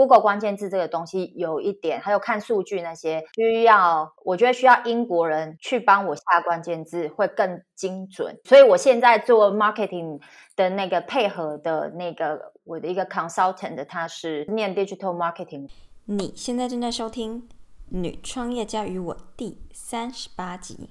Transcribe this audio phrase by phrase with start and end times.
[0.00, 8.40] Google 关键字这个东西有一点，还有看数据那些需要，我觉得需要英国人去帮我下关键字会更精准。
[8.44, 10.18] 所以我现在做 marketing
[10.56, 15.68] 的那个配合的那个我的一个 consultant，他是念 digital marketing。
[16.06, 17.42] 你现在正在收听
[17.90, 20.88] 《女创业家与我》第三十八集。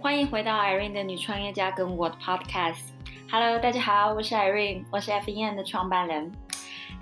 [0.00, 2.82] 欢迎回到 Irene 的女创业家跟我的 Podcast。
[3.30, 6.32] Hello，大家好，我是 Irene，我是 FEN 的创办人。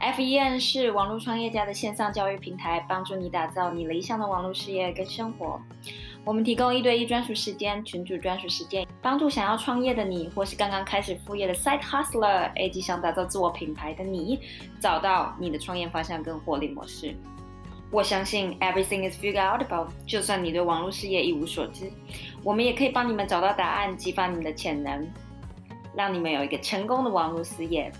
[0.01, 5.61] FEN 是网络创业家的线上教育平台，帮助你打造你理想的网络事业跟生活。
[6.25, 14.41] 我们提供一对一专属时间、群主专属时间，帮助想要创业的你，或是刚刚开始副业的 Side Hustler，以及想打造自我品牌的你，
[14.81, 17.15] 找到你的创业方向跟获利模式。
[17.91, 19.89] 我相信 everything is figured out about。
[20.07, 21.91] 就算你对网络事业一无所知，
[22.43, 25.07] 我们也可以帮你们找到答案，激发你们的潜能，
[25.95, 27.93] 让你们有一个成功的网络事业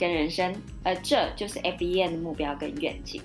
[0.00, 0.52] 跟人生。
[0.82, 3.22] 而这就是 FBN 的目标跟愿景。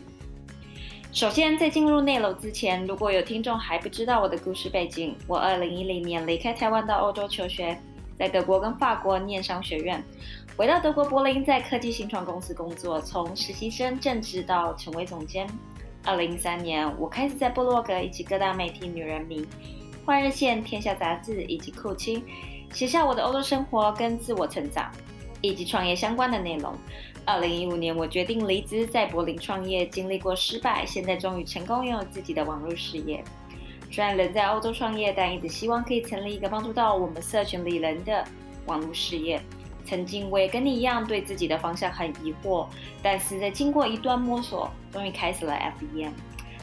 [1.14, 7.80] 首先，在进入内楼之前，如果有听众还不知道我的故事背景，我2010年离开台湾到欧洲求学，
[8.20, 10.04] 在德国跟法国念商学院，
[10.58, 15.48] 回到德国柏林，在科技新创公司工作，从实习生正职到成为总监。
[16.04, 19.40] 二零一三年，我开始在部落格以及各大媒体《女人迷》、
[20.06, 22.22] 《换日线》、《天下杂志》以及酷青
[22.74, 24.92] 写下我的欧洲生活跟自我成长
[25.48, 26.74] 以及创业相关的内容。
[27.26, 33.24] 二零一五年，我决定离职，在柏林创业，经历过失败，现在终于成功拥有自己的网络事业。
[33.92, 38.24] 虽然人在欧洲创业，但一直希望可以成立一个帮助到我们社群里人的
[38.66, 39.42] 网络事业。
[39.86, 42.68] 曾经我也跟你一样对自己的方向很疑惑，
[43.02, 46.12] 但是在经过一段摸索，终于开始了 FEM。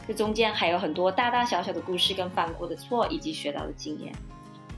[0.05, 4.13] 这中间还有很多大大小小的故事跟犯过的错，以及学到的经验。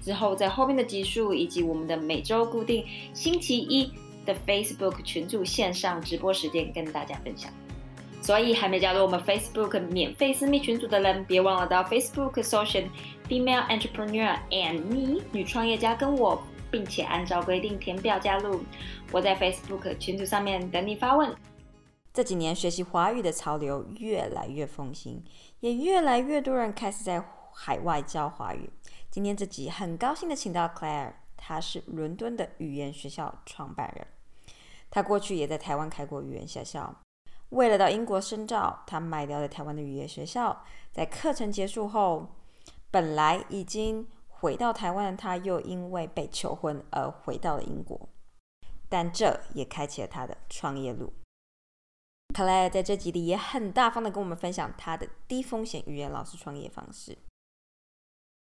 [0.05, 3.91] 之后在后面的集数以及我们的每周固定星期一
[4.25, 7.51] 的 Facebook 群组线上直播时间跟大家分享。
[8.21, 12.87] 所以还没加入我们 Facebook 免费私密群组的人，别忘了到 Facebook 搜寻
[13.27, 16.41] Female Entrepreneur and Me 女创业家跟我。
[16.71, 18.59] 并且按照规定填表加入。
[19.09, 21.33] 我在 Facebook 群组上面等你发问。
[22.13, 25.23] 这几年学习华语的潮流越来越风行，
[25.61, 27.23] 也越来越多人开始在
[27.53, 28.69] 海外教华语。
[29.15, 34.05] 今天这集很高兴的请到 Claire，她是伦敦的语言学校创办人。
[34.89, 36.93] 她过去也在台湾开过语言学校，
[37.51, 40.65] 为了到英国深造，她卖掉了台湾的语言学校。
[40.91, 42.27] 在课程结束后，
[42.91, 44.05] 本来已经。
[44.27, 48.09] 回到台湾，他又因为被求婚而回到了英国，
[48.89, 51.13] 但这也开启了他的创业路。
[52.35, 57.17] 克莱在这集里也很大方的跟我们分享他的低风险语言老师创业方式。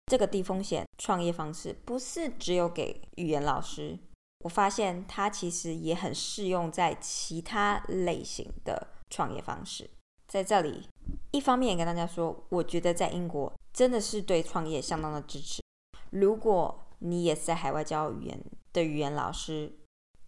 [0.06, 3.97] 这个低风险创业方式不是只有给语言老师，
[4.44, 9.90] 我发现它其实也很适用在其他类型的创业方式。
[10.28, 10.88] 在这里，
[11.31, 15.62] 一方面也跟大家说，我觉得在英国真的是对创业相当的支持。
[16.09, 18.40] 如果你也是在海外教语言
[18.72, 19.72] 的语言老师，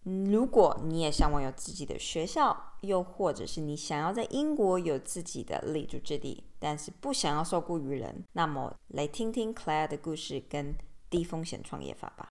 [0.04, 10.74] 如果你也向往有自己的学校，又或者是你想要在英国有自己的立足之地，但是不想要受雇于人，那么来听听 Claire 的故事跟
[11.08, 12.28] 低风险创业法吧。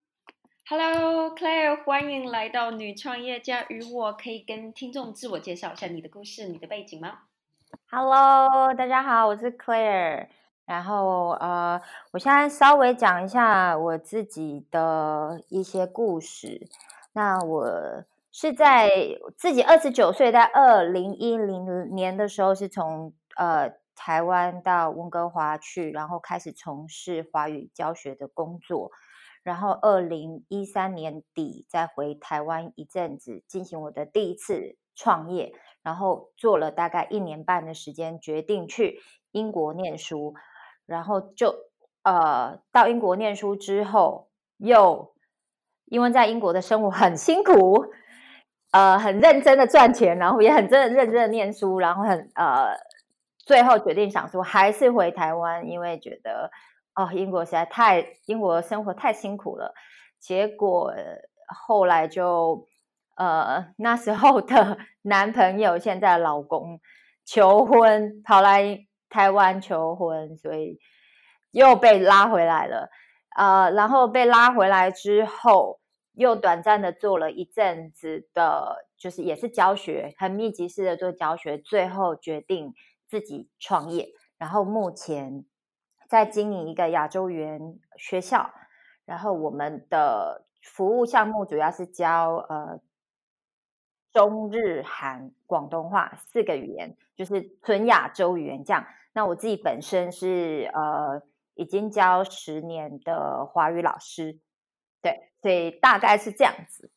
[0.69, 7.19] Hello，Claire，欢迎来到女创业家与我，可以跟听众自我介绍一下你的故事、你的背景吗
[7.89, 10.27] ？Hello，大家好，我是 Claire。
[10.65, 11.81] 然后呃，
[12.11, 16.67] 我现在稍微讲一下我自己的一些故事。
[17.13, 18.03] 那我
[18.33, 28.91] 是在自己二十九岁，在二零一零年的时候，是从呃台湾到温哥华去，然后开始从事华语教学的工作。
[29.43, 35.53] 然后二零一三年底再回台湾一阵子，进行我的第一次创业。
[35.83, 38.99] 然后做了大概一年半的时间，决定去
[39.31, 40.33] 英国念书。
[40.87, 41.55] 然后就
[42.01, 45.13] 呃到英国念书之后，又
[45.85, 47.85] 因为在英国的生活很辛苦，
[48.71, 52.75] 呃很认真的赚钱，然后也很真的认真的念书，然后很呃
[53.45, 56.51] 最后决定想说还是回台湾，因为觉得
[56.95, 59.73] 哦英国实在太英国生活太辛苦了。
[60.19, 60.93] 结果
[61.47, 62.67] 后来就
[63.15, 66.81] 呃那时候的 男朋友现在老公
[67.23, 68.85] 求婚跑来。
[69.07, 70.77] 台湾求婚，所以
[71.51, 72.89] 又被拉回来了。
[73.37, 75.79] 呃，然后被拉回来之后，
[76.11, 81.57] 又短暂的做了一阵子的，就是也是教学，很密集式的做教学。
[81.57, 82.73] 最后决定
[83.19, 85.45] 自己创业，然后目前
[86.09, 88.51] 在经营一个亚洲语言学校。
[89.05, 92.81] 然后我们的服务项目主要是教呃
[94.11, 98.85] 中日韩广东话四个语言，就是纯亚洲语言这样。
[99.13, 101.21] 那我自己本身是呃
[101.53, 104.39] 已经教十年的华语老师，
[105.01, 106.91] 对，所以大概是这样子。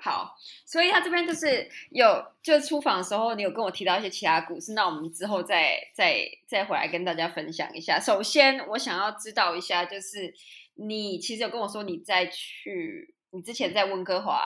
[0.00, 7.98] 好，所以他这边就是有，就是出访的时候，你有跟我提到一些其他故事，那我们之后再再再回来跟大家分享一下。
[7.98, 10.32] 首先，我想要知道一下，就是
[10.74, 14.40] 你其实有跟我说你在去，你之前在温哥华，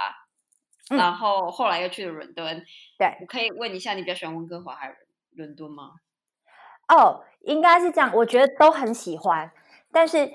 [0.89, 2.65] 然后后来又去了伦敦，
[2.99, 4.97] 对，我可以问一下，你比较喜欢温哥华还是
[5.33, 5.91] 伦敦吗？
[6.89, 9.53] 哦，应该是这样，我觉得都很喜欢，
[9.93, 10.33] 但是。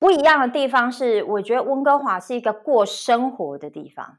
[0.00, 4.18] 不一样的地方是，我觉得温哥华是一个过生活的地方，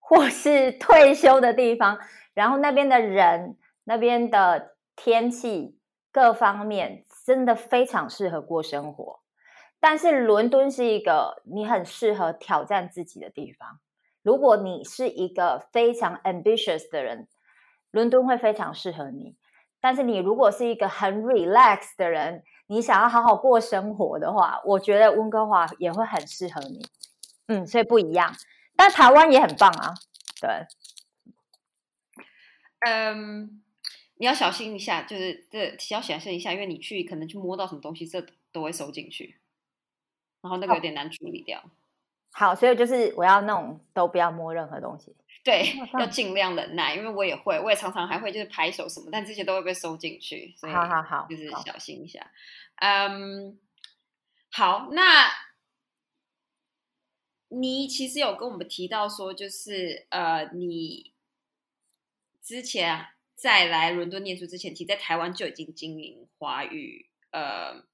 [0.00, 1.98] 或是退休的地方。
[2.32, 5.78] 然后那边的人、那边的天气
[6.10, 9.20] 各方面真的非常适合过生活。
[9.78, 13.78] 但是伦敦是一个你很适合挑战自己的地方。
[14.22, 17.28] 如果你是一个非常 ambitious 的人，
[17.90, 19.36] 伦敦会非常适合你。
[19.82, 26.82] 但是你如果是一个很 relax 的人，你想要好好过生活的话，我觉得温哥华也会很适合你。
[27.48, 28.34] 嗯，所以不一样，
[28.74, 29.92] 但台湾也很棒啊。
[30.40, 30.66] 对，
[32.80, 33.62] 嗯，
[34.14, 39.38] 你要小心一下，就是这要小心一下，因为你去可能去摸到什么东西，这都会收进去，
[40.40, 41.62] 然后那个有点难处理掉。
[42.30, 45.14] 好，所以就是我要那种都不要摸任何东西。
[45.44, 52.30] 对，要尽量忍耐，因为我也会，我也常常还会就是拍手什么，但这些都会被收进去，所以好好好，就是小心一下。
[52.76, 53.58] 嗯，
[54.52, 55.32] 好，那
[57.48, 61.12] 你其实有跟我们提到说，就是呃，你
[62.40, 67.84] 之前在来伦敦念书之前，其实在台湾就已经经营华语呃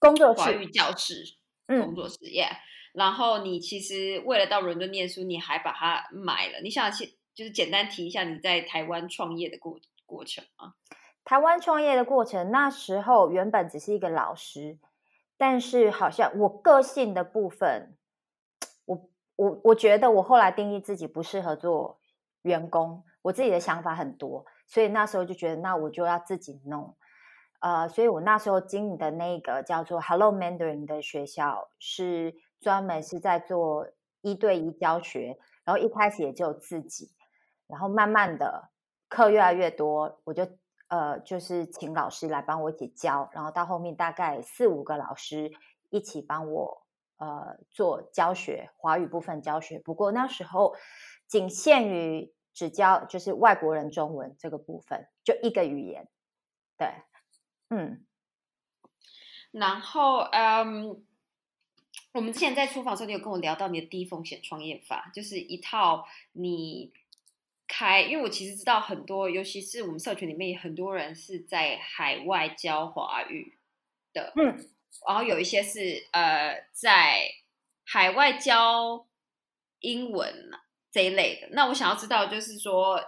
[0.00, 1.36] 工作华语教室
[1.66, 2.56] 工作室，Yeah。
[2.92, 6.60] 然后你其实为了到伦敦念书，你还把它买了。
[6.62, 10.74] 你想先就是简单提一下你在台湾创业的过过程吗？
[11.24, 14.78] 台湾创业的过程，那时候原本只是一个老师，
[15.38, 17.96] 但是好像我个性的部分，
[18.84, 21.98] 我我我觉得我后来定义自己不适合做
[22.42, 26.94] 员工，我自己的想法很多，所以那时候就觉得那我就要自己弄。
[27.60, 32.34] 呃，所以我那时候经营的那个叫做 Hello Mandarin 的学校是。
[32.62, 33.88] 专门是在做
[34.20, 37.10] 一对一教学，然后一开始也就自己，
[37.66, 38.70] 然后慢慢的
[39.08, 40.48] 课越来越多，我就
[40.86, 45.50] 呃就是请老师来帮我一起教，然后到后面大概四五个老师
[45.90, 46.86] 一起帮我
[47.16, 49.80] 呃做教学，华语部分教学。
[49.80, 50.76] 不过那时候
[51.26, 56.08] 仅限于只教就是外国人中文这个部分，就一个语言。
[56.78, 56.94] 对，
[57.70, 58.06] 嗯，
[59.50, 61.04] 然后嗯。
[62.12, 66.92] 我们之前在出访的时候，你有跟我聊到你的低风险创业法，就是一套你
[67.66, 73.56] 开，因为我其实知道很多，尤其是我们社群里面很多人是在海外教华语
[74.12, 74.44] 的，嗯，
[75.08, 77.30] 然后有一些是呃在
[77.86, 79.06] 海外教
[79.80, 80.50] 英文
[80.90, 81.48] 这一类的。
[81.52, 83.00] 那我想要知道，就是说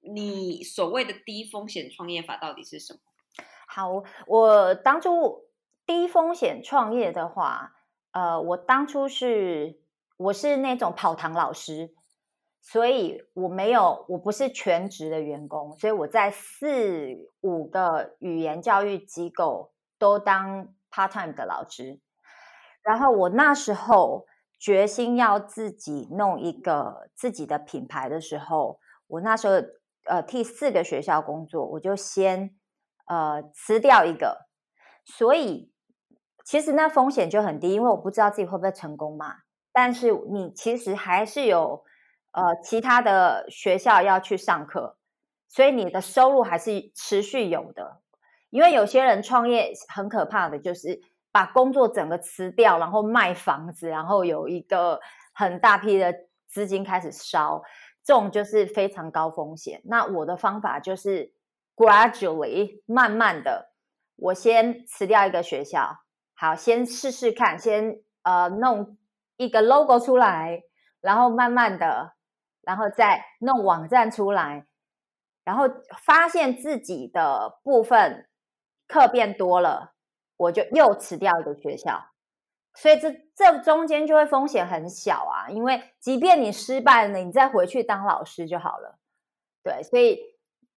[0.00, 3.00] 你所谓的低风险创业法到底是什么？
[3.66, 5.46] 好，我当初
[5.86, 7.78] 低风险创业的话。
[8.12, 9.80] 呃，我当初是
[10.18, 11.94] 我是那种跑堂老师，
[12.60, 17.08] 所以我没有我不是全职的员工，所以我在四
[17.40, 22.00] 五个语言教育机构都当 part time 的老师。
[22.82, 24.26] 然后我那时候
[24.58, 29.54] 决心要自己弄一个自己的品牌的时候，我那时候
[30.04, 32.54] 呃替四个学校工作，我就先
[33.06, 34.48] 呃辞掉一个，
[35.06, 35.71] 所以。
[36.44, 39.36] 其实那风险就很低，因为我不知道自己会不会成功嘛。
[39.72, 41.84] 但是你其实还是有
[42.32, 44.96] 呃其他的学校要去上课，
[45.48, 48.00] 所以你的收入还是持续有的。
[48.50, 55.00] 因为有些人创业很可怕的就是把工作整个辞掉，然后卖房子，然后有一个
[55.32, 56.14] 很大批的
[56.46, 57.62] 资金开始烧，
[58.04, 59.80] 这种就是非常高风险。
[59.84, 61.32] 那我的方法就是
[61.74, 63.72] gradually 慢慢的，
[64.16, 66.01] 我先辞掉一个学校。
[66.42, 68.96] 好，先试试看，先呃弄
[69.36, 70.64] 一个 logo 出来，
[71.00, 72.14] 然后慢慢的，
[72.62, 74.66] 然后再弄网站出来，
[75.44, 75.66] 然后
[76.04, 78.28] 发现自己的部分
[78.88, 79.92] 课变多了，
[80.36, 82.06] 我就又辞掉一个学校，
[82.74, 88.98] 所以这这中间就会风险很小啊，因为即便你失败了，你再回去当老师就好了。
[89.62, 90.18] 对，所以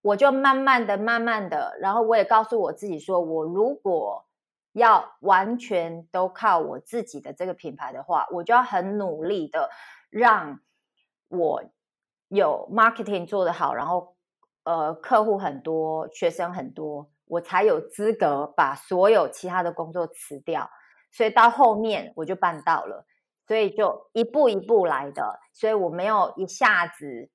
[0.04, 4.28] 我就慢慢的、慢慢的，然后我也告诉我自己说，我如果
[4.76, 9.70] 要完全都靠我自己的这个品牌的话，我就要很努力的
[10.10, 10.60] 让
[11.30, 11.64] 我
[12.28, 14.18] 有 marketing 做得好，然后
[14.64, 20.70] 呃客户很多，学生很多，我才有资格把所有其他的工作辞掉。
[21.10, 23.06] 所以到后面我就办到了，
[23.48, 27.30] 所以就一步一步来的，所以我没有一下子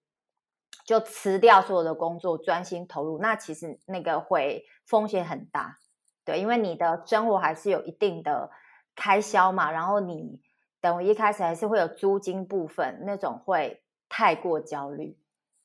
[0.85, 3.19] 就辞掉所有的工作，专心投入。
[3.19, 5.79] 那其实那个会风险很大，
[6.25, 8.51] 对，因为你的生活还是有一定的
[8.95, 10.41] 开销嘛，然后你
[10.81, 15.17] 等于一开始还是会有租金部分，那种会太过焦虑。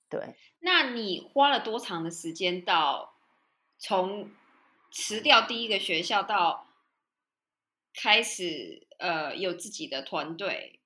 [0.10, 3.16] 对，那你花了多长的时间到
[3.78, 4.30] 从
[4.92, 6.64] 辞掉第一个学校到？
[7.98, 10.82] 开始呃有自己的团队，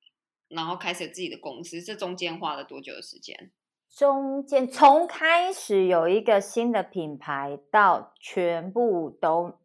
[0.47, 3.51] 然后开始自己的公司，这中间花了多久的时间？
[3.95, 9.59] 中间从开始有一个新的品牌到全部都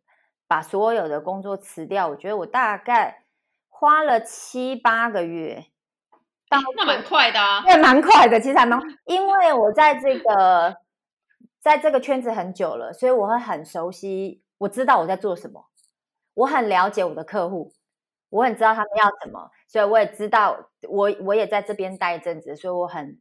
[0.47, 3.25] 把所有的工作辞掉，我觉得我大概
[3.69, 5.67] 花了七八个月。
[6.51, 10.77] 那蛮快的啊，对，蛮快的，其实还蛮， 因为我在这个
[11.61, 15.67] 在这个圈子很久了，所以我会很熟悉，我知道我在做什么。
[16.35, 17.73] 我很了解我的客户，
[18.31, 23.19] 我很知道他们要什么，所以我也知道我我也在这边待一阵子，所以我很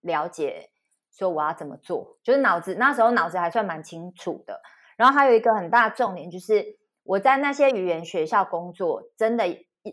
[0.00, 0.70] 了解
[1.10, 4.60] 说我要怎么做，就是脑子那时候脑子还算蛮清楚的。
[4.96, 9.44] 然后还有一个很大重点就是我在那些语言学校工作，真的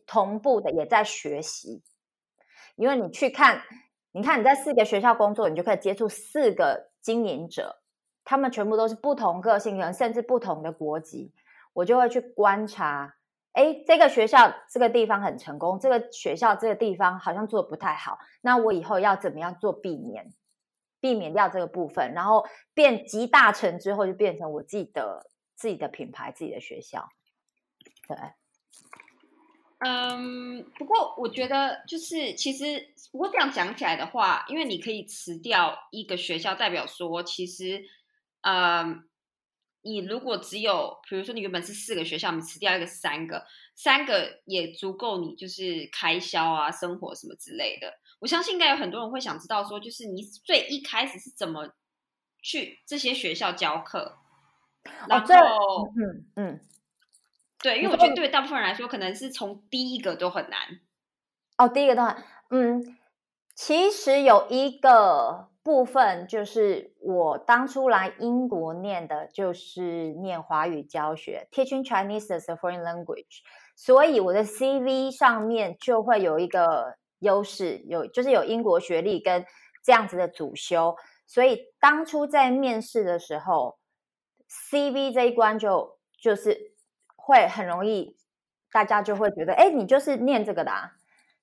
[0.06, 1.84] 同步的也在学习，
[2.76, 3.62] 因为你去看，
[4.12, 7.82] 你看你在四个学校工作，你就可以接触四个经营者，
[8.24, 11.34] 他们全部都是不同个性人，甚至不同的国籍。
[11.74, 13.15] 我就会去观察，
[13.56, 20.34] 哎，这个学校这个地方很成功，这个学校这个地方好像做的不太好，那我以后要怎么样做避免，
[21.00, 27.08] 避免掉这个部分，然后变集大成之后就变成我自己的自己的品牌，自己的学校。
[28.10, 28.18] 对，
[29.80, 37.86] 嗯，不过我觉得就是其实不过这样讲起来的话，因为你可以辞掉一个学校，代表说其实，
[38.42, 39.08] 嗯。
[39.86, 47.94] 你如果只有，比如说你原本是四个学校，你辞掉一个三个，三个也足够你就是开销啊、生活什么之类的。
[48.20, 51.70] 我相信应该有很多人会想知道，说就是你最一开始是怎么
[52.42, 54.18] 去这些学校教课，
[55.08, 56.60] 然后，嗯嗯，
[57.60, 60.80] 对，因为我觉得对大部分人来说，可能是从第一个都很难。
[61.58, 62.98] 哦，第一个都很，嗯，
[63.54, 65.52] 其实有一个。
[65.66, 73.42] 部分就是我当初来英国念的，就是念华语教学，teaching Chinese as a foreign language，
[73.76, 79.44] 所以我的 CV 上面就会有一个优势，有就是有英国学历跟
[79.84, 80.96] 这样子的主修，
[81.26, 83.80] 所以当初在面试的时候
[84.48, 86.76] ，CV 这一关就就是
[87.16, 88.16] 会很容易，
[88.72, 90.92] 大家就会觉得，哎，你就是念这个的，啊，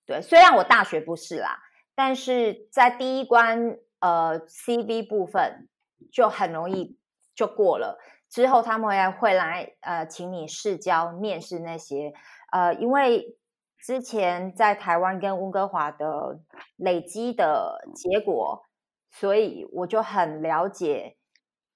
[0.06, 1.58] 对，虽然我大学不是啦，
[1.96, 3.78] 但是在第一关。
[4.02, 5.68] 呃，CV 部分
[6.12, 6.98] 就很容易
[7.34, 7.98] 就过了。
[8.28, 12.12] 之后他们会会来呃，请你试教、面试那些。
[12.50, 13.36] 呃，因为
[13.78, 16.40] 之前在台湾跟温哥华的
[16.76, 18.64] 累积的结果，
[19.10, 21.16] 所以我就很了解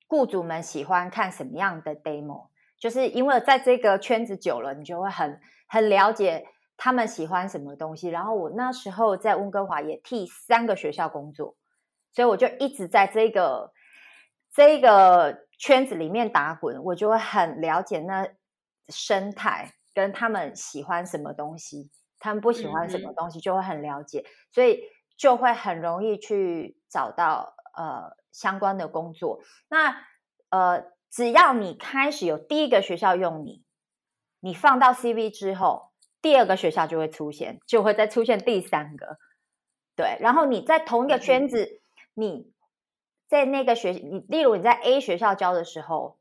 [0.08, 2.48] 雇主们喜欢看什么样的 demo。
[2.80, 8.08] 就是因为在这个圈子久了，你就会很很了解他们喜欢什么东西。
[8.08, 11.54] 然后我那时候在温哥华也替三个学校工作。
[12.16, 13.74] 所以我就一直在这个
[14.50, 18.26] 这个圈子里面打滚，我就会很了解那
[18.88, 24.80] 生态跟他们喜欢什么东西，他们不喜欢什么东西，就会很了解，所以
[25.18, 29.42] 就会很容易去找到呃相关的工作。
[29.68, 30.02] 那
[30.48, 33.62] 呃，只要你开始有第一个学校用你，
[34.40, 35.90] 你放到 CV 之后，
[36.22, 39.18] 第二个学校就会出现，就会再出现第三个，
[39.94, 41.82] 对，然后你在同一个圈子。
[42.18, 42.50] 你
[43.28, 46.18] 在那个学，你例如你在 A 学校教的时候，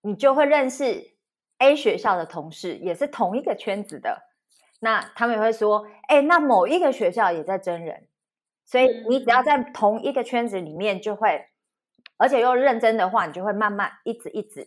[0.00, 1.14] 你就会认识
[1.58, 4.22] A 学校的同事，也是同一个圈子的。
[4.80, 8.08] 那他们也会说：“哎，那某一个学校也在真人。”
[8.64, 11.48] 所以你只要在同一个圈子里面，就会
[12.16, 14.66] 而且又认真的话，你就会慢慢一直一直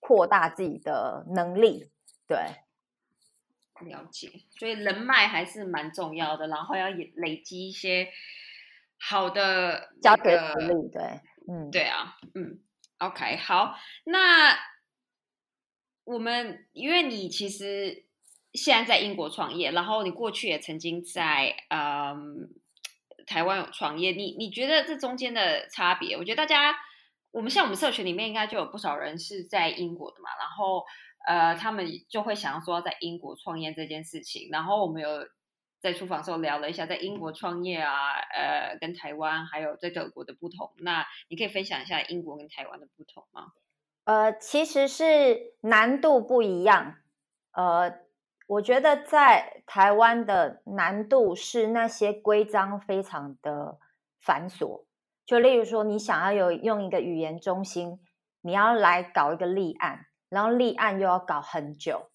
[0.00, 1.92] 扩大自己的能力。
[2.26, 2.38] 对，
[3.88, 4.32] 了解。
[4.58, 8.08] 所以人脉还是蛮重要的，然后要累积一些。
[9.02, 12.60] 好的，交给福利，对，嗯，对啊，嗯
[12.98, 14.58] ，OK，好，那
[16.04, 18.04] 我们因为你其实
[18.52, 22.50] 现在在英国创业，然后你过去也曾经在嗯
[23.26, 26.16] 台湾有创业，你你觉得这中间的差别？
[26.16, 26.76] 我觉得大家，
[27.30, 30.84] 我们像我们社群里面应该就有不少人是在英国的嘛，然后
[31.26, 35.08] 呃，他们就会想要说在英国创业这件事情，然后我们有
[35.80, 40.70] 在厨房时候聊了一下在英国创业啊，呃，跟台湾还有在德国的不同。
[40.78, 43.52] 那你可以分享一下英国跟台湾的不同吗？
[44.04, 46.96] 呃，其实是难度不一样。
[47.52, 47.92] 呃，
[48.46, 53.78] 我觉得在台湾的难度是那些规章非常的
[54.20, 54.84] 繁琐。
[55.24, 58.00] 就例如说，你想要有用一个语言中心，
[58.42, 62.10] 你要来搞一个立案，然后立案又要搞很久。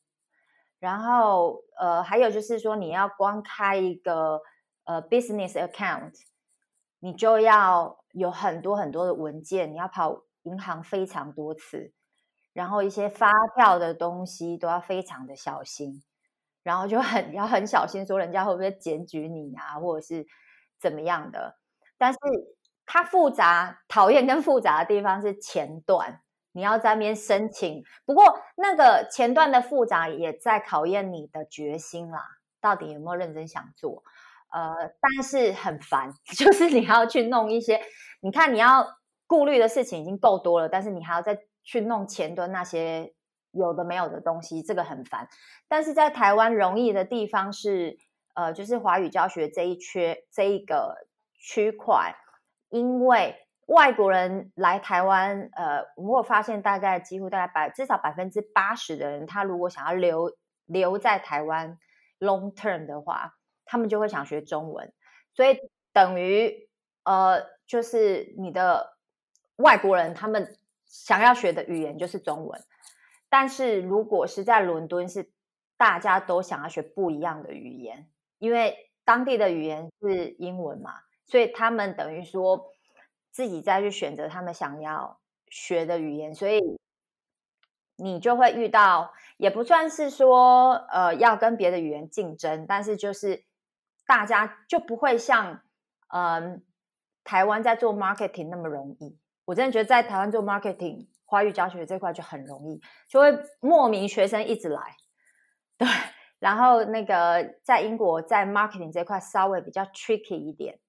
[0.86, 4.40] 然后呃，还有就是说，你要光开一个
[4.84, 6.14] 呃 business account，
[7.00, 10.22] 你就要有很多很多的文件，你要跑。
[10.46, 11.92] 银行非常多次，
[12.54, 16.04] 然后一些发票的东西都要非常的小心，
[16.62, 20.24] 然后就很 要很小心，说人家会不会检举你啊，或者是
[20.80, 21.58] 怎么样的。
[21.98, 22.20] 但是
[22.86, 26.22] 它复杂、讨厌跟复杂的地方是前段，
[26.56, 27.84] 你要在那边申请。
[28.06, 32.24] 不过那个前段的复杂也在考验你的决心啦，
[32.60, 34.02] 到底有没有认真想做？
[34.52, 37.80] 呃，但是很烦， 就是你要去弄一些，
[38.22, 38.88] 你看你要。
[39.28, 43.12] 顾虑的事情已经够多了，但是你还要再去弄前端那些
[43.50, 45.28] 有的没有的东西，这个很烦。
[45.68, 47.98] 但是在台湾容易的地方是，
[48.36, 52.14] 呃，就是华语教学这一缺这一个区块，
[52.70, 60.32] 因为外国人来台湾，呃，我发现大概几乎大概百至少百分之八十的人，他如果想要留
[60.66, 61.78] 留在台湾
[62.20, 64.94] long term 的话，他们就会想学中文，
[65.34, 65.60] 所以
[65.94, 66.70] 等于
[67.04, 68.94] 呃，就是你的。
[69.58, 70.54] 外国人他们
[70.86, 72.62] 想要学的语言就是中文，
[73.30, 75.32] 但是如果是在伦敦，是
[75.78, 80.92] 大家都想要学不一样的语言，因为当地的语言是英文嘛，
[81.26, 82.70] 所以他们等于说
[83.36, 86.62] 自己再去选择他们想要学的语言，所以
[87.98, 93.44] 你就会遇到，也不算是说呃要跟别的语言竞争，但是就是
[94.08, 95.60] 大家就不会像
[96.14, 96.64] 嗯
[97.26, 99.20] 台湾在做 marketing 那么容易。
[99.44, 104.96] 我真的觉得在台湾做 marketing 华语教学这块就很容易，就会莫名学生一直来，
[105.78, 105.86] 对。
[106.40, 110.80] 然后那个在英国在 marketing 这块稍微比较 tricky 一点，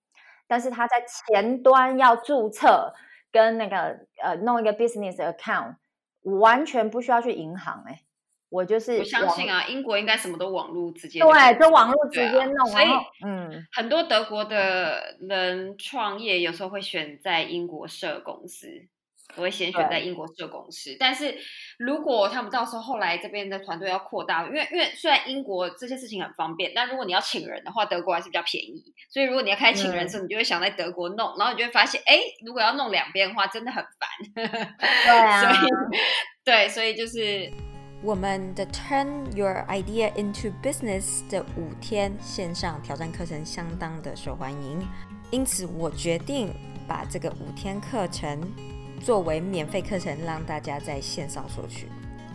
[0.46, 2.92] 但是他在前端要注册
[3.30, 5.76] 跟那个呃弄一个 business account，
[6.22, 8.02] 完全不需要去银行哎。
[8.48, 12.86] 我就是我相信啊，英国应该什么都网络直接对，就网络直接弄，所以
[13.24, 18.68] 嗯，很多德国的人创业有时候会选在英国设公司，
[19.36, 20.96] 我会先选在英国设公司。
[20.98, 21.36] 但是
[21.78, 28.82] 如果他们到时候后来这边的团队要扩大，因为因为虽然英国这些事情很方便，但如果你要请人的话，德国还是比较便宜。
[29.08, 34.34] 所以如果你要开始请人的时候，你就会想在德国弄，然后你就会发现，哎，如果要弄两边的话，真的很烦。
[34.34, 35.70] 对啊， 所以
[36.44, 37.52] 对，所以就是。
[38.02, 44.86] 我们的 Turn Your Idea into Business 的五天线上挑战课程相当的受欢迎，
[45.30, 46.54] 因此我决定
[46.86, 48.38] 把这个五天课程
[49.06, 51.86] 作为免费课程，让大家在线上索取。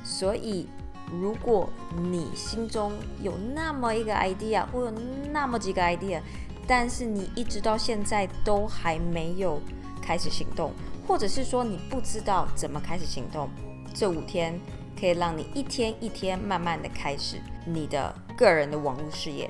[0.05, 0.69] 所以，
[1.11, 1.69] 如果
[2.09, 4.91] 你心中有那么一个 idea，或有
[5.33, 6.21] 那么几个 idea，
[6.65, 9.59] 但是你一直到现在都还没有
[10.01, 10.71] 开始行动，
[11.05, 13.49] 或者是说你不知道怎么开始行动，
[13.93, 14.57] 这五天。
[14.99, 19.49] 可以让你一天一天慢慢的开始你的个人的网络事业。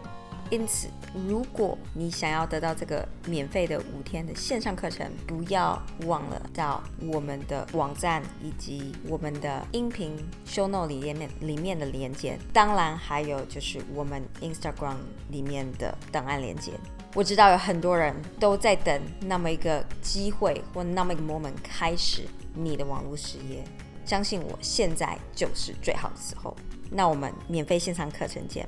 [0.51, 0.89] 因此，
[1.27, 10.13] 如果你想要得到这个免费的五天的线上课程，不要忘了到我们的网站以及我们的音频
[10.45, 12.37] show note 里面里面的连接。
[12.51, 14.97] 当然，还有就是我们 Instagram
[15.29, 16.73] 里面的档案连接。
[17.15, 23.63] 我知道有很多人都在等那么一个机会或那么一个 moment 开始你的网络事业。
[24.03, 26.53] 相信我，现在就是最好的时候。
[26.89, 28.67] 那我们免费线上课程见。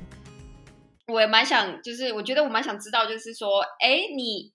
[1.07, 4.53] 我也蛮想，就是我觉得我蛮想知道，就是说，哎，你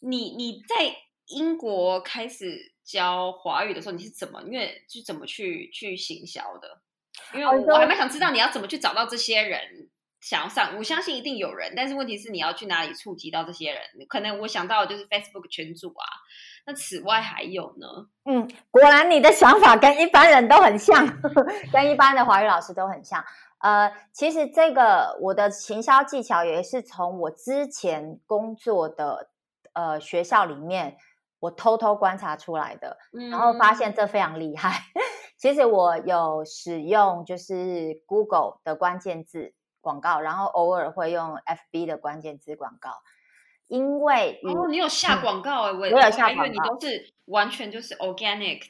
[0.00, 0.94] 你你在
[1.26, 6.80] 英国开始教华语的时候，你是怎么，因为是怎么去去行销的？
[7.32, 9.88] 因为我还蛮想知道你要怎么去找到这些人
[10.20, 10.76] 想要上。
[10.76, 13.80] 我相信一定有人，但是问题是你要去哪里触及到这些人？
[14.06, 16.04] 可能我想到的就是 Facebook 群组啊。
[16.66, 17.86] 那此外还有呢？
[18.26, 21.06] 嗯，果然你的想法跟一般人都很像，
[21.72, 23.24] 跟一般的华语老师都很像。
[23.66, 29.30] 呃，其实这个我的行销技巧也是从我之前工作的
[29.72, 30.96] 呃学校里面，
[31.40, 32.96] 我偷偷观察出来的，
[33.28, 34.82] 然后发现这非常厉害。
[35.36, 42.90] 其实我有使用就是 Google 的关键字广告，然后偶尔会用 FB 的关键字广告。
[43.66, 48.62] 因为哦，你有下广告哎，我我有下广告，你都是完全就是 organic。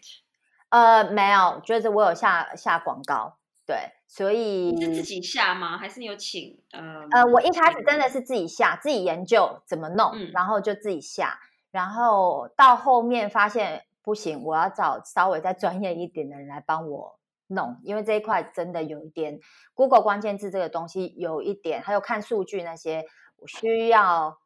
[0.71, 3.77] 呃，没有，就是我有下下广告，对，
[4.09, 5.77] 所以你是自己下吗？
[5.77, 6.63] 还是你有请？
[6.71, 11.41] 呃呃，我一开始真的是自己下，自己研究怎么弄，然后就自己下，
[11.73, 19.41] 然后到后面发现不行，我要找稍微再专业一点的人来帮我弄，因为这一块真的有一点
[19.75, 23.05] Google 关键字这个东西有一点，还有看数据那些，
[23.39, 24.39] 我需要，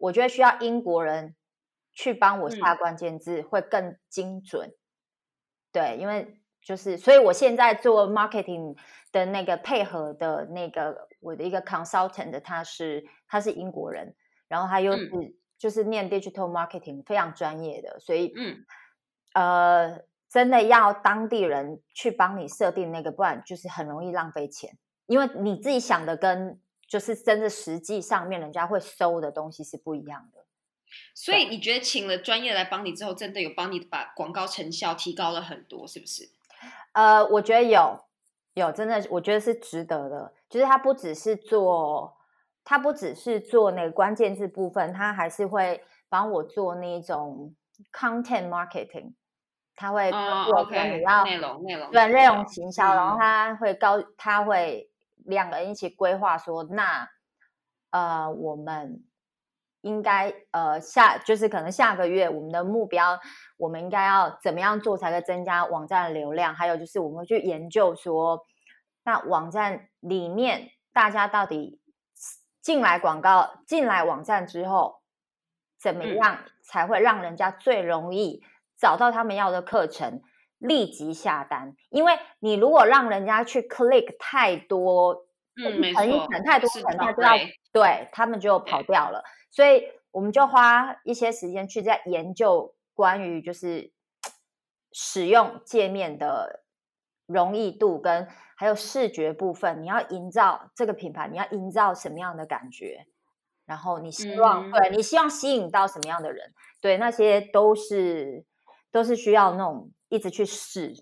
[0.00, 1.36] 我觉得需要英国人
[1.92, 4.72] 去帮我下关键字会更精准，
[5.70, 6.40] 对，因为。
[6.64, 8.74] 就是，所以我现在做 marketing
[9.12, 14.14] 的那个配合的那个我的一个 consultant，他是他是英国人，
[14.48, 15.10] 然后他又是
[15.58, 18.64] 就是念 digital marketing 非常专业的，所以嗯
[19.34, 20.00] 呃
[20.30, 30.44] 真的要当地人去帮你设定那个，不然就是很容易浪费钱，因为你自己想的跟就是真的实际上面人家会收的东西是不一样的。
[31.14, 36.30] 所以你觉得请了专业来帮你之后，真的有帮你把广告成效提高了很多，是不是？
[36.94, 38.00] 呃，我觉得有
[38.54, 40.32] 有真的，我觉得是值得的。
[40.48, 42.16] 就是他不只是做，
[42.64, 47.54] 他不只是做那个关键字部分，他还是会帮我做那种
[47.92, 49.14] content marketing。
[49.76, 54.90] 他会我跟你要内容内容对内容行销，然后他会高，他会
[55.26, 57.08] 两个人一起规划说，那
[57.90, 59.04] 呃我们。
[59.84, 63.20] 应该呃下就是可能下个月我们的目标，
[63.58, 66.54] 我们应该要怎么样做才可以增加网站的流量？
[66.54, 68.40] 还有就是我们会去研究说，
[69.04, 71.80] 那网站里面大家到底
[72.62, 75.02] 进来广告进来网站之后，
[75.78, 78.42] 怎么样才会让人家最容易
[78.78, 80.22] 找到他们要的课程，
[80.56, 81.76] 立即下单？
[81.90, 85.26] 因为你如果让人家去 click 太多，
[85.62, 86.00] 嗯，没错，
[86.46, 87.32] 太多，他就要
[87.70, 89.22] 对他们就跑掉了。
[89.54, 93.92] 所以我们就花一些时间去在研究关于就是
[94.90, 96.64] 使用界面的
[97.26, 103.06] 容易度跟还有视觉部分，你要营造这个品牌，你要营造什么样的感觉？
[103.64, 106.52] 然后你希望对你希望吸引到什么样的人？
[106.80, 108.44] 对，那些都是
[108.90, 110.96] 都是需要那种一直去试，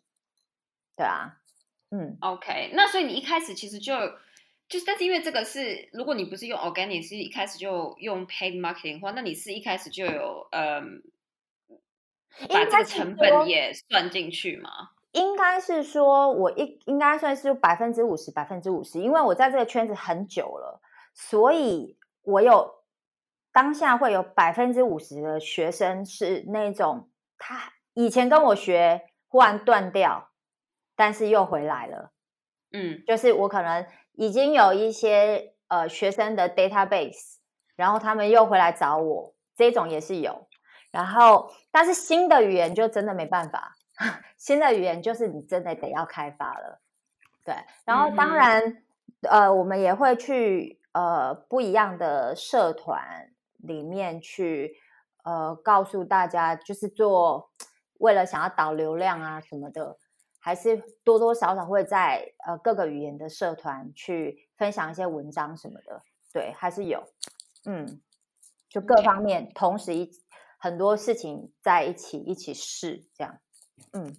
[0.95, 1.39] 对啊，
[1.91, 3.95] 嗯，OK，那所以你一开始其实就。
[4.73, 11.03] 就是，但是因为这个是，如果你不是用 organic，是一开始就用 paid marketing 的话，那你是一开始就有嗯，
[12.49, 14.71] 把这个成本也算进去吗？
[15.13, 20.81] 应该是说，我一应该算是百分之五十，百分之五十，因为我在这个圈子很久了，
[21.13, 22.77] 所以我有
[23.53, 30.31] 当下会有百分之五十的学生是那种他以前跟我学，忽然断掉，
[30.97, 32.13] 但是又回来了。
[32.73, 33.87] 嗯，就是我可能。
[34.15, 37.37] 已经有一些呃学生的 database，
[37.77, 40.47] 然后他们又回来找我，这种也是有。
[40.91, 43.75] 然后，但是新的语言就真的没办法，
[44.37, 46.81] 新的语言就是你真的得要开发了。
[47.45, 47.55] 对，
[47.87, 48.83] 然后当然，
[49.23, 54.77] 呃，我们也会去呃不一样的社团里面去
[55.25, 57.51] 呃告诉大家，就是做
[57.99, 59.97] 为了想要导流量啊什么的。
[60.45, 66.03] 还是多多少少会在呃各个语言的社团去分享一些文章什么的，
[66.33, 67.09] 对，还是有，
[67.65, 68.01] 嗯，
[68.69, 70.11] 就各方面同时一
[70.59, 73.39] 很多事情在一起一起试这样，
[73.93, 74.17] 嗯，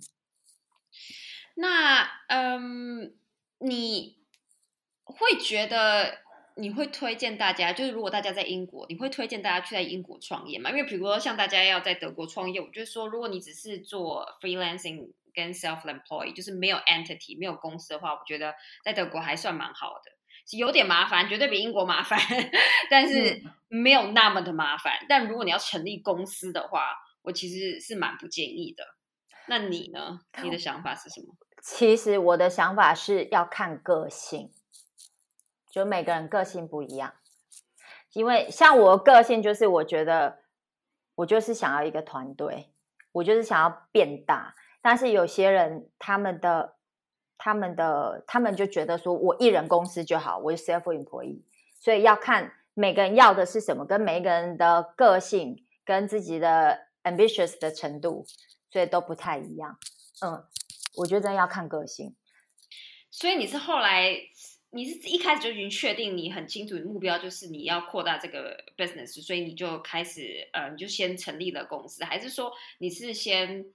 [1.55, 3.13] 那嗯，
[3.57, 4.17] 你
[5.03, 6.19] 会觉得
[6.55, 10.69] 你会推荐大家，就是如果大家在英国，你会推荐大家去在英国创业吗？
[10.69, 15.11] 因为比如说像大家要在德国创业，我觉得说如果你只是做 freelancing。
[15.33, 22.19] 跟 self-employed 就是没有 entity 没有公司的话，我觉得在德国还算蛮好的，有点麻烦，绝对比英国麻烦，
[22.89, 24.93] 但是没有那么的麻烦。
[25.09, 28.83] 但如果你要成立公司的话，我其实是蛮不建议的。
[29.47, 30.19] 那你呢？
[30.41, 31.35] 你的想法是什么？
[31.61, 34.51] 其实我的想法是要看个性，
[35.71, 37.13] 就每个人个性不一样。
[38.11, 40.39] 因为像我个性就是，我觉得
[41.15, 42.69] 我就是想要一个团队，
[43.13, 44.55] 我就是想要变大。
[44.83, 46.75] 但是有些人，他们的、
[47.37, 51.41] 他们的、他们就觉得说，我一人公司就好，我是 self employee，
[51.79, 58.25] 所以要看每个人要的是什么，跟每一个人的个性跟自己的 ambitious 的程度，
[58.69, 59.79] 所以都不太一样。
[60.19, 60.43] 嗯，
[60.97, 62.13] 我觉得要看个性。
[63.09, 64.11] 所以你是后来，
[64.71, 73.65] 你是一开始就已经确定你很清楚的目标，就是你要扩大这个 business，所以你就开始，呃，你就先成立了公司，还是说你是先？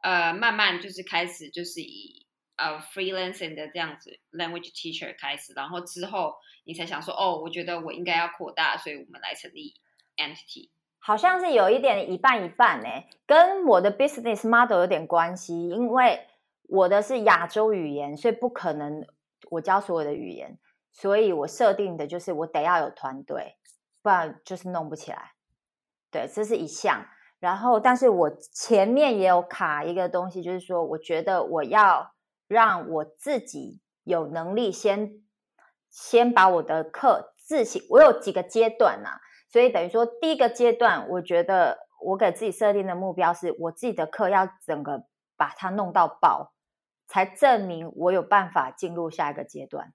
[0.00, 6.34] 呃，慢慢就是开始，就是以呃 freelancing 的这样子 language teacher 开始，然后之后
[6.64, 9.74] 你才想说，哦，我觉得我应该要扩大，所以我们来成立
[10.16, 10.70] entity。
[11.00, 12.88] 好像是有一点一半一半呢，
[13.26, 16.26] 跟我的 business model 有点关系，因为
[16.68, 19.06] 我的是亚洲语言，所以不可能
[19.50, 20.58] 我教所有的语言，
[20.92, 23.56] 所以我设定的就是我得要有团队，
[24.02, 25.32] 不然就是弄不起来。
[26.10, 27.06] 对，这是一项。
[27.40, 32.12] 然后，但是我前面也有卡一个东西，就是说，我觉得我要
[32.48, 35.22] 让我自己有能力先
[35.88, 45.04] 先把我的课自行，我有几个阶段呐，所以等于说第一个阶段，我觉得我给自己设定的目标是我自己的课要整个
[45.36, 46.52] 把它弄到爆，
[47.06, 49.92] 才证明我有办法进入下一个阶段。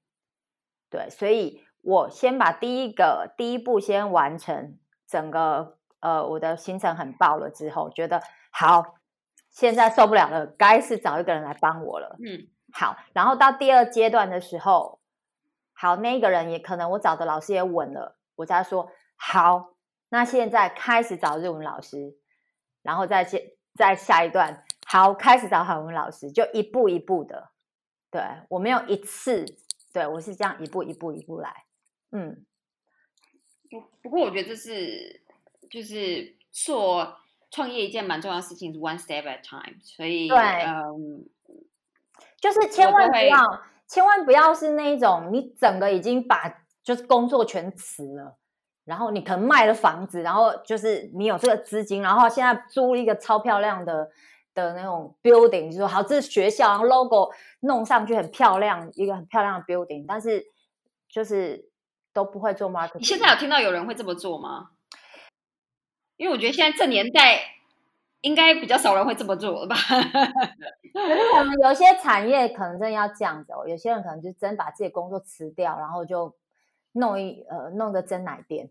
[0.90, 5.78] 对，所以我先把第一个第一步先完成整个。
[6.04, 8.96] 呃，我的行程很爆了之后，觉得好，
[9.52, 12.18] 现在受不了了，该是找一个人来帮我了。
[12.20, 15.00] 嗯，好，然后到第二阶段的时候，
[15.72, 19.76] 好，那个人也可能我找的老师也稳了，我再说好，
[20.10, 22.18] 那现在开始找日文老师，
[22.82, 27.52] 然后再接再下一段，好，开始找韩文老师，就一步一步的，
[28.12, 29.46] 对我没有一次，
[29.94, 31.64] 对我是这样一步一步一步来，
[32.12, 32.46] 嗯，
[33.70, 35.23] 不不过我觉得这是。
[35.74, 37.18] 就是做
[37.50, 41.26] 创业一件蛮重要的事情是 one step at time，所以对，嗯，
[42.40, 48.38] 就是千万不要，千万不要是那种你整个已经把就是工作全辞了，
[48.86, 54.12] 然后你可能卖了房子，然后就是你有这个资金，然后现在租一个超漂亮的
[54.54, 60.46] 的那种 building，就说好这是学校，然后 logo 弄上去很漂亮，一个很漂亮的 building，但是
[61.10, 61.68] 就是
[62.14, 63.00] 都不会做 marketing。
[63.00, 64.70] 你现在有听到有人会这么做吗？
[66.18, 67.40] 因为我觉得现在这年代
[68.22, 69.76] 应该比较少人会这么做了吧？
[70.94, 73.68] 可是可能有些产业可能真的要这样子哦。
[73.68, 76.34] 有些人可能就真把自己工作辞掉，然后就
[76.94, 78.70] 弄一呃弄个真奶店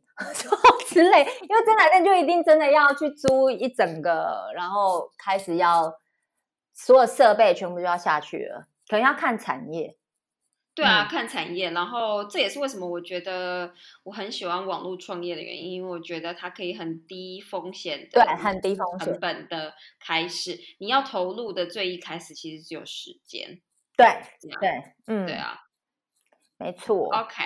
[0.86, 1.26] 之类。
[1.42, 5.92] 因为真奶店就一定真的要去租一整个，然后开始要
[6.72, 8.66] 所有设备全部就要下去了。
[8.88, 9.96] 可能要看产业。
[10.74, 13.72] 对啊，看产业，然后这也是为什么我觉得
[14.04, 20.58] 我很喜欢网络创业的原因，因为我觉得它可以很低风险的，对，很低风险成本的开始。
[20.78, 23.60] 你要投入的最一开始其实只有时间，
[23.96, 24.06] 对，
[24.60, 24.70] 对，
[25.06, 25.58] 嗯，对啊，
[26.56, 27.14] 没错。
[27.14, 27.36] OK。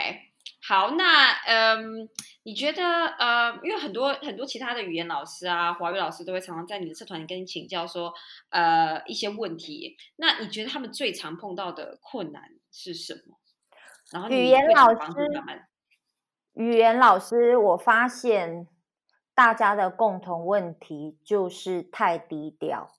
[0.69, 2.09] 好，那嗯，
[2.43, 8.13] 你觉得呃，因为很多很多其他的语言老师啊，华语老师都会常常在你的社团里跟你请教说，
[8.49, 9.97] 呃，一些问题。
[10.17, 13.39] 那你觉得他们最常碰到的困难是什么？
[14.11, 15.29] 然后语言老师，
[16.55, 18.67] 语言老师，我发现
[19.37, 22.91] 大家的共同问题就是太低调。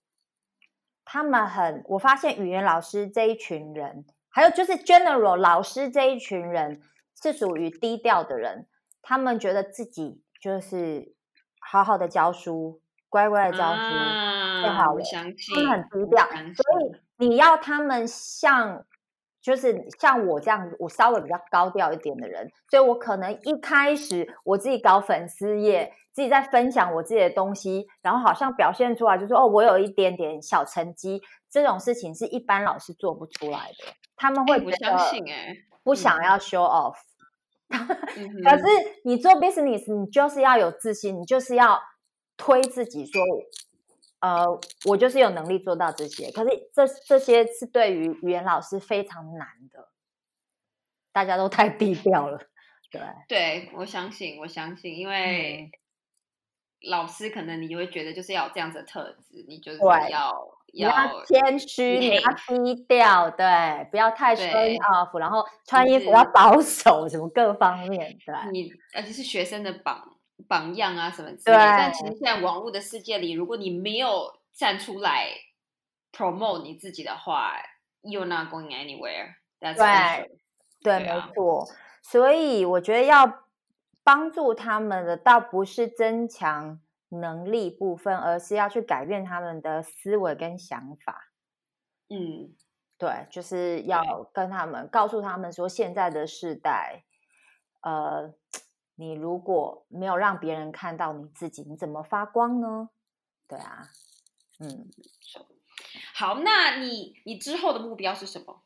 [1.03, 6.81] 他们很，我发现语言老师这一群人，还有就是 general 老师这一群人。
[7.21, 8.67] 是属于低调的人，
[9.01, 11.13] 他们觉得自己就是
[11.59, 13.81] 好好的教书，乖乖的教书
[14.61, 15.03] 最好了。
[15.13, 18.85] 他们很低调，所以你要他们像，
[19.41, 36.95] 就是像我这样，我稍微比较高调一点的人，所以我可能一开始我自己搞粉丝业，自己在分享我自己的东西，然后好像表现出来就说哦，我有一点点小成绩，这种事情是一般老师做不出来的，他们会不相信哎，不想要 show off。
[37.69, 38.63] 可是
[39.03, 41.79] 你做 business，你就是要有自信，你就是要
[42.37, 43.21] 推自己说，
[44.19, 44.45] 呃，
[44.85, 46.31] 我就是有能力做到这些。
[46.31, 49.89] 可是这这些是对于语言老师非常难的，
[51.11, 52.39] 大家都太低调 了。
[52.89, 55.69] 对，对我相信，我相信，因为
[56.89, 60.56] 老师可能你会觉得就是要有这样子的特质，你就是要。
[60.81, 68.51] 要谦 虚，你要低调，对，不要太 show off，然后穿衣服要保守，什么各方面，对。
[68.51, 71.57] 你而且是学生的榜榜样啊，什么之类。
[71.57, 75.27] 但其实现在网络的世界里，如果你没有站出来
[76.11, 77.53] promote 你自己的话
[78.03, 79.35] ，you're not going anywhere。
[79.59, 80.31] 对，
[80.83, 81.67] 对，没错。
[82.03, 83.43] 所以我觉得要
[84.03, 86.79] 帮助他们的，倒不是增强。
[87.09, 91.31] 能力部分，而是要去改变他们的思维跟想法。
[92.09, 92.55] 嗯，
[92.97, 97.03] 对，就是要跟他们告诉他们说，现在的时代，
[97.81, 98.33] 呃，
[98.95, 102.89] 你如果没有让别人看到你自己，你怎么发光呢？
[103.47, 103.89] 对啊，
[104.59, 104.89] 嗯，
[106.13, 108.63] 好，那你你之后的目标是什么？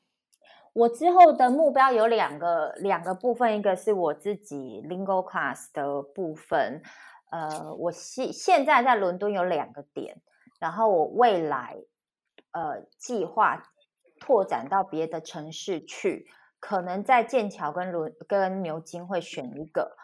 [0.73, 6.81] 我之后的目标有两个两个部分，一个是我自己 lingo class 的部分。
[7.31, 10.21] 呃，我现现在在伦敦有两个点，
[10.59, 11.75] 然后我未来
[12.51, 13.63] 呃计划
[14.19, 16.27] 拓展到别的城市去，
[16.59, 19.95] 可能在剑桥跟伦跟牛津会选一个，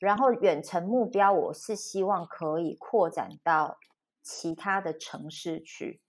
[0.00, 3.78] 然后远程目标我是希望可以扩展到
[4.22, 6.02] 其他的城市去，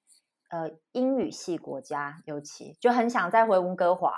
[0.49, 4.11] 呃，英语系国家尤其就很想再回温哥华，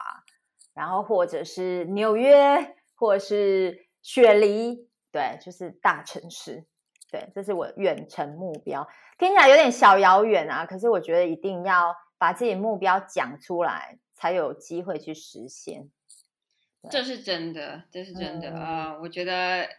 [0.74, 6.66] 然后或者是纽约，或者是雪梨，对，就是大城市。
[7.10, 8.86] 对，这是我远程目标，
[9.18, 10.66] 听起来有点小遥远啊。
[10.66, 15.90] 可是我觉得一定要把自己目标讲出来，才有机会去实现。
[16.90, 18.98] 这是真的，这是真的啊！
[19.00, 19.70] 我觉得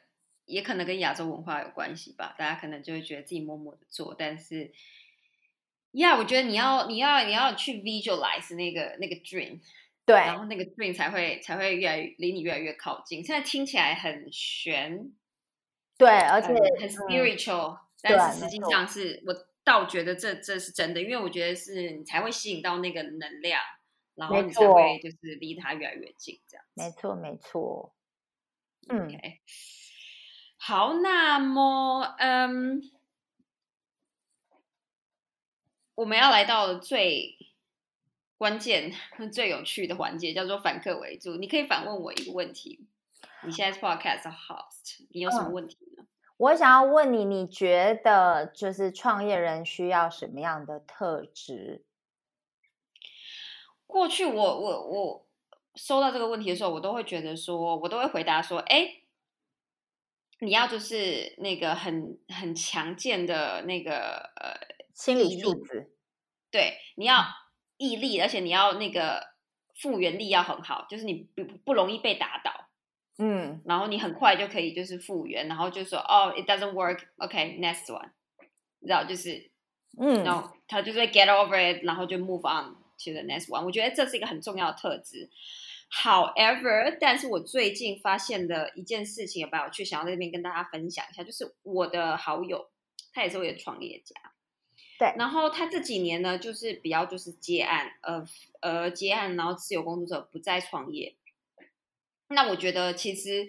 [0.47, 2.35] 也可能跟亚洲文化有关系吧。
[2.39, 4.73] 大家可能就会觉得自己默默的做，但是，
[5.91, 9.61] 呀，我觉得你要，你要，你要去 visualize 那个那个 dream，
[10.07, 13.23] 对，然后那个 dream 才会才会越来越离你越来越靠近。
[13.23, 15.13] 现在听起来很玄。
[15.99, 23.63] 对，而且很 spiritual，但是实际上是我倒觉得这这是真的，因为我觉得是你才会吸引到那个能量，
[24.15, 26.65] 然后你才会就是离他越来越近，这样。
[26.75, 27.95] 没错，没错。
[28.89, 29.11] 嗯，
[30.59, 32.83] 好，那么嗯，
[35.95, 37.37] 我们要来到最
[38.37, 38.93] 关键、
[39.33, 41.37] 最有趣的环节，叫做反客为主。
[41.37, 42.87] 你可以反问我一个问题。
[43.47, 46.05] 你现在是 podcast host，你有什么问题呢？
[46.37, 51.85] 我想要问你，你觉得就是创业人需要什么样的特质？
[53.87, 55.27] 过去我我我
[55.77, 59.03] 收到这个问题的时候，我都会觉得说，我都会回答说，哎，
[60.41, 64.59] 你要就是那个很很强健的那个呃
[64.93, 65.95] 心理素质，
[66.51, 67.25] 对，你要
[67.77, 69.23] 毅力，而且你要那个
[69.75, 72.66] 复原力要很好，就是你不不容易被打倒。
[73.19, 78.11] 嗯，然后你很快就可以就是复原，然后就说哦，it doesn't work，OK，next one，
[78.81, 79.51] 你知道就是，
[79.99, 83.65] 嗯，然后他就会 get over it，然后就 move on to the next one。
[83.65, 85.31] 我觉得这是一个很重要的特质。
[85.91, 92.69] However，但是我最近发现的一件事情，也把我去想要在这边跟大家分享一下，就是我的好友，
[93.15, 94.15] 他也是我的创业家，
[94.99, 98.27] 对，然后他这几年呢，就是比较就是接案，呃
[98.61, 101.15] 呃接案，然后自由工作者不再创业。
[102.29, 103.49] 那我觉得其实，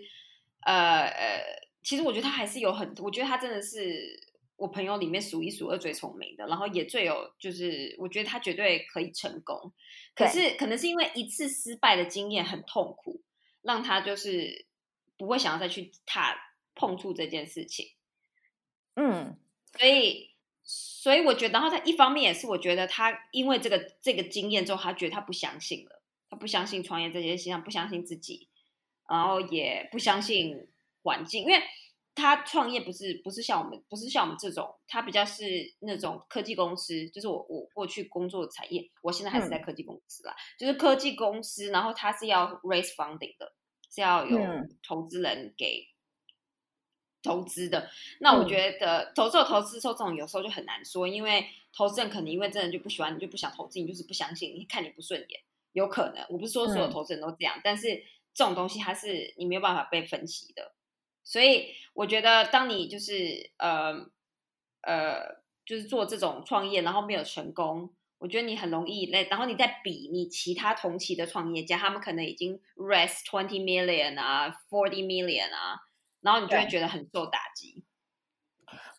[0.66, 1.44] 呃呃，
[1.84, 4.20] 其实我觉得他还是有很，我觉得他真的是
[4.56, 9.74] 我朋友里面数一数二最聪明的，然后也最有，就是我觉得他绝对可以成功。
[10.14, 13.22] 可是可能是因为一次失败的经验很痛苦，
[13.62, 14.66] 让他就是
[15.18, 16.36] 不会想要再去踏
[16.76, 17.88] 碰触这件事情。
[18.96, 19.38] 嗯，
[19.78, 20.32] 所以
[20.64, 28.50] 所以我觉得，然后他一方面也是我觉得他因为这个这个经验之后，他觉得他不相信了，他不相信创业这件事情，不相信自己。
[29.08, 30.68] 然后也不相信
[31.04, 31.62] 环境，因为
[32.14, 35.44] 他创业不是不是像我们不是像我们这种，他比较是
[35.80, 43.54] 那种科技公司，就是我我过去工作的产业，我现在还是在科技公司啦，就是科技公司，然后他是要 raise funding 的，
[43.94, 44.40] 是要有
[44.82, 45.88] 投资人给
[47.22, 47.90] 投资的。
[48.20, 55.40] 那我觉得投资有投资受这种有时候就很难说，因为投资人可能因为真的就不喜欢你，就不想投资，你就是不相信，你看你不顺眼，
[55.74, 56.26] 有可能。
[56.30, 58.04] 我不是说所有投资人都这样，但是。
[58.38, 60.72] 这种东西它是你没有办法被分析的，
[61.24, 64.12] 所以我觉得当你就是呃
[64.82, 69.28] 呃就是做这种创业，然后没有成功，我觉得你很容易累。
[69.28, 75.80] 然后你再比你其他同期的创业家，他们可能已经 raise twenty million 啊，forty million 啊，
[76.22, 77.84] 然后你就会觉得很受打击，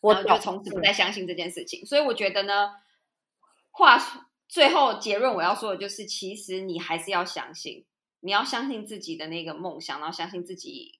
[0.00, 1.86] 然后就从此不再相信这件事情。
[1.86, 2.72] 所以我觉得呢，
[3.70, 3.96] 话
[4.48, 7.84] 最后结论我要说的就是，其实你还是要相信。
[8.20, 10.98] 你要相信自己的那个梦想，然后相信自己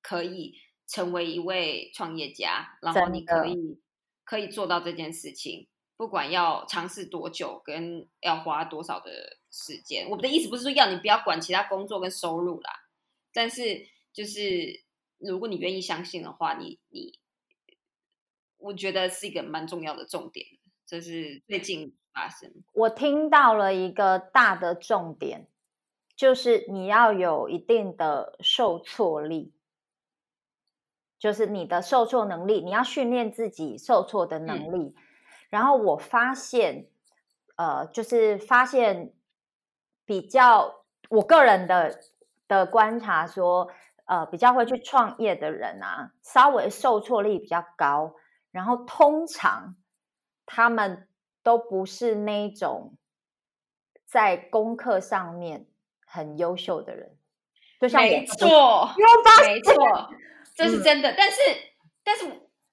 [0.00, 0.54] 可以
[0.86, 3.80] 成为一位创业家，然后你可以
[4.24, 10.08] 可以做到这件事情，不管要尝试多久，跟要花多少的时间。
[10.08, 12.70] 我们的意思不是说要你不要管其他工作跟收入啦，
[13.32, 14.84] 但是就是
[15.18, 17.18] 如果你愿意相信的话，你你，
[18.58, 20.46] 我觉得是一个蛮重要的重点。
[20.86, 25.46] 这是最近发生，我听到了一个大的重点。
[26.20, 29.54] 就是你要有一定的受挫力，
[31.18, 34.94] 就是你的受挫能力，你要训练自己受挫的能力。
[35.48, 36.90] 然后我发现，
[37.56, 39.14] 呃，就是发现
[40.04, 41.98] 比较我个人的
[42.46, 43.70] 的观察说，
[44.04, 48.14] 呃，比较会去创业的人啊，稍微受挫力比较高。
[48.50, 49.74] 然后通常
[50.44, 51.08] 他们
[51.42, 52.92] 都不是那种
[54.04, 55.69] 在功课上面。
[56.12, 57.08] 很优秀的人，
[57.80, 58.92] 就像没错，
[59.46, 60.10] 没错，
[60.56, 61.14] 这是真的。
[61.16, 61.36] 但是，
[62.02, 62.24] 但是，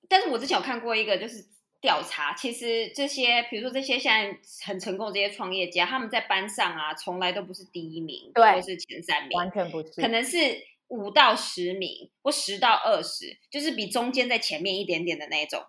[0.10, 1.46] 但是我之前有看过一个，就是
[1.80, 15.64] 调查，其实这些，比如说这些现在很成功这些创业家，他们在班上啊，从来都不是第一名，或是前三名，完全不是，可能是五到十名，或十到二十，就是比中间在前面一点点的那种。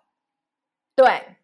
[0.96, 1.36] 对，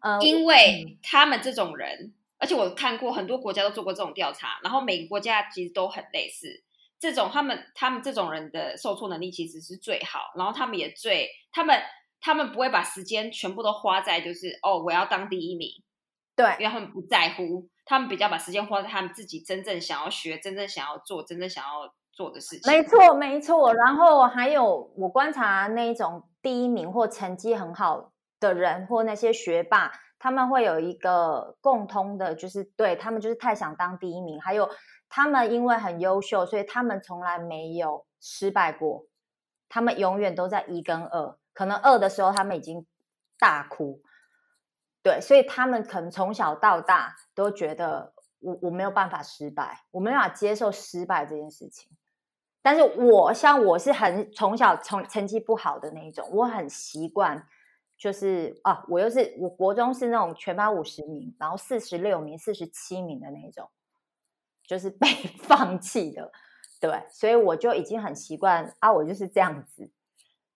[0.00, 2.12] 嗯，因为他们这种人。
[2.40, 6.64] 而且我看过很多国家都做过这种调查，然后每个国家其实都很类似，
[6.98, 11.78] 这种他们他们这种人的受挫能力其实是最好，然后他们也最他们
[12.20, 15.68] 他们不会把时间全部都花在就是哦我要当第一名，
[16.34, 22.72] 对，因为他们不在乎，他们比较把时间花在他们自己真正想要学、真正想要做、真正想要做的事情。
[22.72, 23.74] 没错没错。
[23.74, 34.70] 然后还有我观察那一种第一名或成绩很好的人或那些学霸，他们会有一个共通的，就是对他们就是太想当第一名，还有。
[35.12, 39.06] 他们因为很优秀，所以他们从来没有失败过。
[39.68, 42.86] 他们永远都在一跟二，可能二的时候他们已经
[43.36, 44.00] 大哭。
[45.02, 51.90] 对，所以他们可能从小到大都觉得我我没有办法失败，我没办法接受失败这件事情。
[52.62, 57.48] 但是我像我是很从小从成绩不好的那一种，我很习惯
[58.00, 63.70] 就是啊，我又是我国中是那种全班五十名，然后四十六名、四十七名的那种。
[64.66, 65.08] 就是被
[65.42, 66.30] 放弃的，
[66.80, 69.90] 对，所以我就已经很习惯啊，我就是这样子，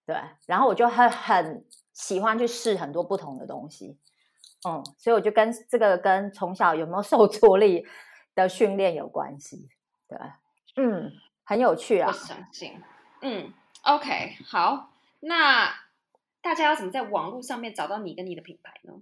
[0.07, 0.16] 对，
[0.47, 3.99] 然后我就很很喜欢去试很多不同的东西，
[4.68, 7.84] 嗯，所以我就跟这个跟从小有没有受挫力
[8.36, 9.68] 的训练有关系，
[10.07, 10.16] 对，
[10.76, 11.11] 嗯，
[11.42, 12.80] 很有趣啊，相信，
[13.20, 15.74] 嗯，OK，好，那
[16.45, 18.92] 大家要怎么在网络上面找到你跟你的品牌呢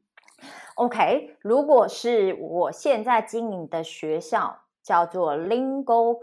[0.76, 4.60] ？OK，如果是我现在经营的学校。
[4.84, 6.18] 叫做 Lingo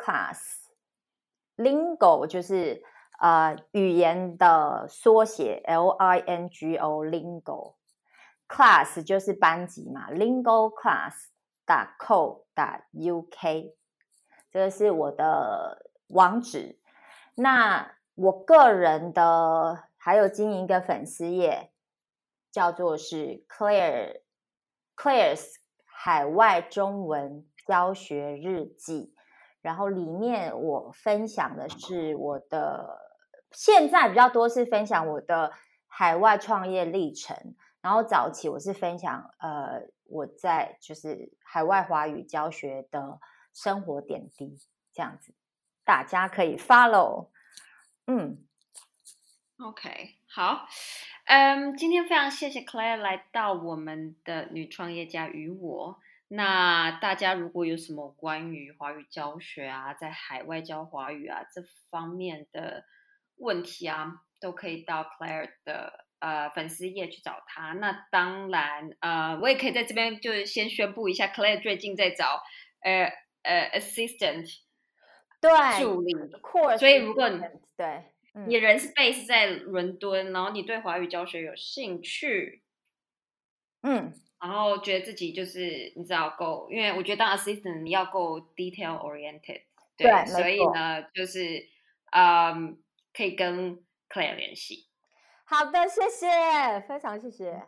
[1.56, 2.84] Class，Lingo 就是
[3.18, 11.30] 呃语言的缩写，L I N G O Lingo，Class 就是班级嘛，Lingo Class
[11.66, 13.78] 打 co 打 U K，
[14.52, 16.78] 这个是我的网址。
[17.36, 21.72] 那我个人的还有经营一个粉丝页，
[22.50, 24.22] 叫做是 Claire
[24.96, 27.46] Claire's 海外中文。
[27.68, 29.14] 教学日记，
[29.62, 33.14] 然后里面我分享的是我的
[33.52, 35.54] 现在比较多是分享我的
[35.86, 43.20] 海外创业历程，然后早期我是分享呃我在就是海外华语教学的
[43.54, 44.58] 生活点滴
[44.92, 45.36] 这样子，
[45.86, 47.30] 大家可以 follow。
[48.08, 48.44] 嗯
[49.60, 50.68] ，OK，好，
[51.26, 56.00] 嗯，今天非常谢谢 Claire 来到我们的女创业家与我。
[56.30, 62.86] 那大家如果有什么关于华语教学啊，在海外教华语啊这方面的
[63.38, 67.74] 问题啊，都可以到 Claire 的呃粉丝页去找他。
[67.74, 72.44] 那当然，呃，我也可以在这边就是先宣布一下，Claire 最近在找
[72.82, 74.60] 呃呃 assistant，
[75.42, 76.14] 对，助理。
[76.78, 77.42] 所以如果你
[77.76, 78.04] 对
[78.48, 82.64] 你人是 base 在伦敦，然后你对华语教学有兴趣，
[83.82, 84.14] 嗯。
[84.42, 89.64] 然后觉得自己就是你知道够，因为我觉得当 assistant 你要够 detail oriented，
[89.98, 91.68] 对，所以呢，就是
[92.12, 92.82] 嗯，
[93.14, 93.76] 可以跟
[94.08, 94.88] Claire 联系。
[95.44, 97.68] 好的，谢谢，非常谢谢。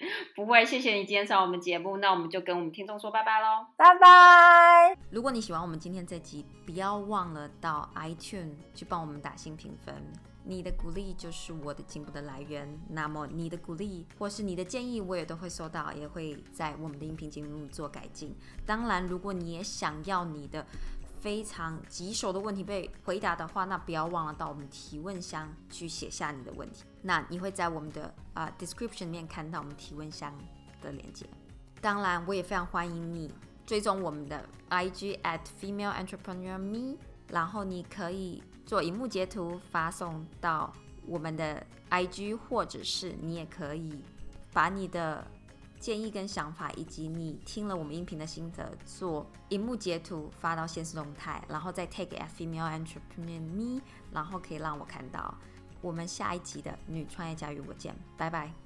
[0.34, 4.96] 不会，谢谢你今天上我们节目，那我们就跟我们听众说拜拜喽，拜拜。
[5.10, 9.94] 如果你喜欢我们今天这集，不要忘了到 iTunes 去帮我们打新评分。
[10.42, 12.66] 你的鼓励就是我的进步的来源。
[12.88, 18.34] 那么你的鼓励或是你的建议，我也都会收到，也会在我们的音频节目做改进。
[18.64, 20.64] 当然，如果你也想要你的
[21.20, 26.84] 非常棘手的问题被回答的话，那不要忘了到我们提问箱去写下你的问题。
[27.02, 30.32] 那你会在我们的啊 description 里面看到我们提问箱
[30.82, 31.26] 的链接。
[31.80, 33.32] 当然，我也非常欢迎你
[33.66, 36.96] 追踪我们的 IG at female entrepreneur me，
[37.28, 38.42] 然后你可以。
[38.66, 40.72] 做荧幕截图发送到
[41.04, 44.04] 我们的 IG，或者是你也可以
[44.52, 45.26] 把你的
[45.80, 53.80] 建议跟想法，以及你听了我们音频的心得，做荧幕截图发到现实动态，然后再 take a female entrepreneur me，
[54.12, 55.34] 然后可以让我看到。
[55.80, 58.59] 我们下一集的女创业家与我见，拜拜。